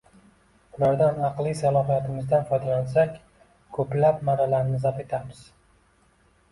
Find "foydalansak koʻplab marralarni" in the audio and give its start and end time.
2.53-4.83